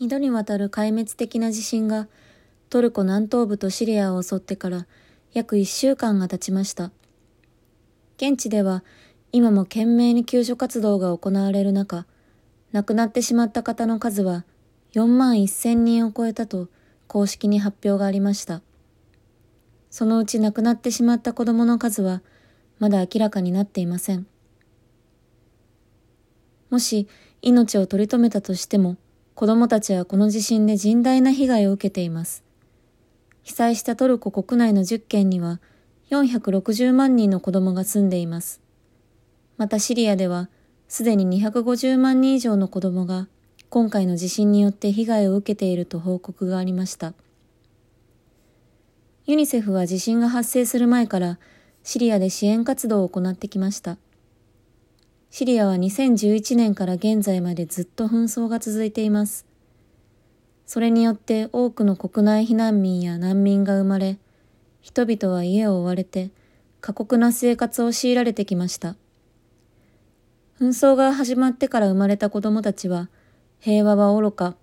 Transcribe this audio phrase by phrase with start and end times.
[0.00, 2.08] 二度にわたる壊滅的な地震が
[2.68, 4.86] トルコ南東部とシリアを襲ってから
[5.32, 6.90] 約一週間が経ちました。
[8.16, 8.82] 現地では
[9.32, 12.06] 今も懸命に救助活動が行われる中、
[12.72, 14.44] 亡くなってしまった方の数は
[14.94, 16.68] 4万1000人を超えたと
[17.06, 18.62] 公式に発表がありました。
[19.90, 22.22] そのうち亡くなってしまった子供の数は
[22.80, 24.26] まだ明らかになっていません。
[26.70, 27.06] もし
[27.42, 28.96] 命を取り留めたとしても、
[29.34, 32.44] 子供たちはこの地震で甚大な被害を受けています。
[33.42, 35.60] 被災したトルコ国内の10県には
[36.10, 38.60] 460万人の子供が住んでいます。
[39.56, 40.48] またシリアでは
[40.86, 43.26] すでに250万人以上の子供が
[43.70, 47.12] 今回の地震によって被害を受けていると報告がありました。
[49.26, 51.40] ユニセフは地震が発生する前から
[51.82, 53.96] シリアで支援活動を行ってきました。
[55.36, 59.44] シリアは2011年から現在までずっと紛争が続いています。
[60.64, 64.18] それによって多くの国内避難民や難民が生まれ、
[64.80, 66.30] 人々は家を追われて
[66.80, 68.94] 過酷な生活を強いられてきました。
[70.60, 73.08] 紛争が始まってから生まれた子供たちは、
[73.58, 74.54] 平和は愚か、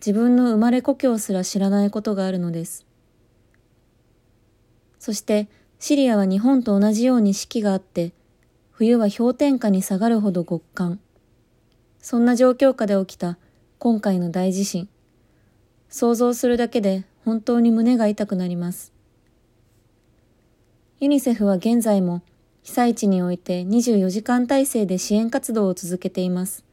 [0.00, 2.86] 自分の生まれ故郷すら知らないことがあるのです。
[4.98, 8.14] そして、シリアは日本と同じように四季があって、
[8.76, 10.98] 冬は氷点下に下がるほど極寒。
[12.00, 13.38] そんな状況下で起きた
[13.78, 14.88] 今回の大地震。
[15.88, 18.92] 想像するだけで本当に胸が痛くなります。
[20.98, 22.22] ユニセフは現在も
[22.64, 26.64] 被災地において24時間体制で支援活動を続けています。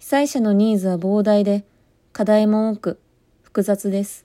[0.00, 1.64] 被災者のニーズは膨大で、
[2.12, 3.00] 課題も多く、
[3.42, 4.24] 複雑です。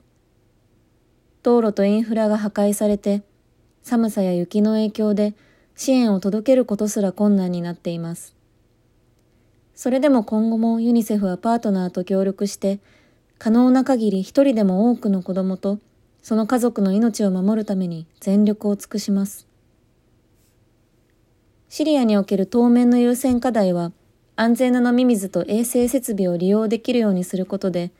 [1.43, 3.21] 道路とインフラが破壊されて、
[3.83, 5.35] 寒さや雪の影響で
[5.75, 8.35] 支援を届けることすら困難になっています。
[9.75, 12.79] それでも今後もユニセフはパートナーと協力して、
[13.37, 15.79] 可能な限り一人でも多くの子供と
[16.25, 19.47] その家族の命を守るために全力を尽くします。
[21.69, 23.91] シリアにおける当面の優先課題は、
[24.35, 27.91] 安全な飲み水と衛生設備を利用できるようにすることで、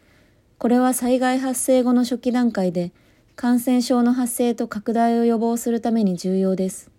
[0.58, 2.94] これは災害発生後の初期段階で
[3.36, 6.95] 感染症の発生と拡大を予防するために重要です。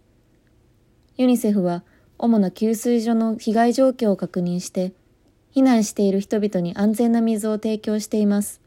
[1.16, 1.82] ユニセフは
[2.18, 4.92] 主な給水所の被害状況を確認して、
[5.54, 8.60] 避難している人々に安全な水を提供しています。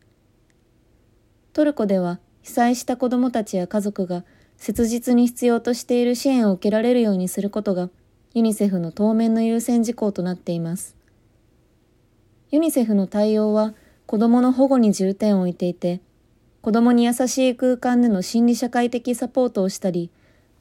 [1.54, 4.24] トルコでは被災した子どもたちや家族が
[4.58, 7.90] 切実に必要としている支援を受けられるようにすることが
[8.34, 10.96] ユニセフの当面の優先事項となっています。
[12.52, 13.76] ユニセフの対応は
[14.08, 16.02] 子供の保護に重点を置いていて、
[16.62, 20.10] 子供に優しい空間での心理社会的サポートをしたり、